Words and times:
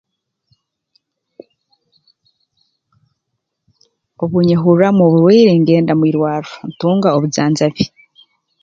Obu 4.21 4.37
nyehurraamu 4.47 5.01
oburwaire 5.05 5.51
ngenda 5.59 5.93
mu 5.99 6.05
irwarro 6.11 6.53
ntunga 6.71 7.07
obujanjabi 7.15 7.83